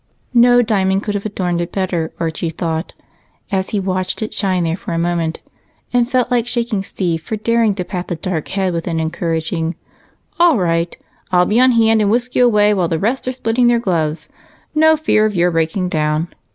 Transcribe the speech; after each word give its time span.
"No 0.33 0.63
diamond 0.63 1.03
could 1.03 1.13
have 1.13 1.27
adorned 1.27 1.61
it 1.61 1.71
better," 1.71 2.11
Archie 2.19 2.49
thought 2.49 2.93
as 3.51 3.69
he 3.69 3.79
watched 3.79 4.23
it 4.23 4.33
shine 4.33 4.63
there 4.63 4.75
for 4.75 4.93
a 4.93 4.97
moment, 4.97 5.41
and 5.93 6.09
felt 6.09 6.31
like 6.31 6.47
shaking 6.47 6.83
Steve 6.83 7.21
for 7.21 7.35
daring 7.35 7.75
to 7.75 7.85
pat 7.85 8.07
the 8.07 8.15
dark 8.15 8.47
head 8.47 8.73
with 8.73 8.87
an 8.87 8.99
encouraging 8.99 9.75
"All 10.39 10.57
right. 10.57 10.97
I'll 11.31 11.45
be 11.45 11.59
on 11.59 11.73
hand 11.73 12.01
and 12.01 12.09
whisk 12.09 12.33
you 12.33 12.43
away 12.43 12.73
while 12.73 12.87
the 12.87 12.97
rest 12.97 13.27
are 13.27 13.31
splitting 13.31 13.67
their 13.67 13.77
gloves. 13.77 14.27
No 14.73 14.97
fear 14.97 15.23
of 15.23 15.35
your 15.35 15.51
breaking 15.51 15.89
down. 15.89 16.29